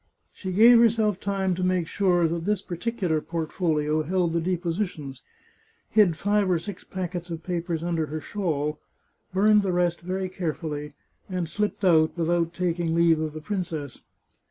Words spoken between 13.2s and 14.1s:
the princess.